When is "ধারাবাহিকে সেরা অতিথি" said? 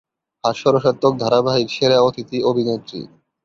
1.23-2.37